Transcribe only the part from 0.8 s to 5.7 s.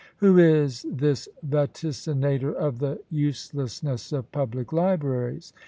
this vaticinator of the uselessness of public libraries?